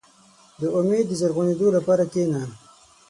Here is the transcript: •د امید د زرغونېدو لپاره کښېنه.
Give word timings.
•د 0.59 0.61
امید 0.77 1.05
د 1.09 1.13
زرغونېدو 1.21 1.67
لپاره 1.77 2.03
کښېنه. 2.11 2.41